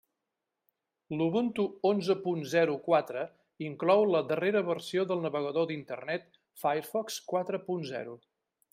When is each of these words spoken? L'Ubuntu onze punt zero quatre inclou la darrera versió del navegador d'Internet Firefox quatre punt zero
L'Ubuntu 1.17 1.65
onze 1.89 2.15
punt 2.23 2.41
zero 2.55 2.79
quatre 2.87 3.27
inclou 3.67 4.07
la 4.15 4.23
darrera 4.33 4.65
versió 4.73 5.07
del 5.13 5.25
navegador 5.29 5.71
d'Internet 5.73 6.29
Firefox 6.65 7.25
quatre 7.35 7.65
punt 7.71 7.91
zero 7.97 8.23